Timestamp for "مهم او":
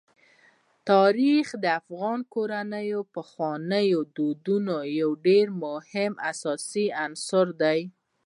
5.63-6.21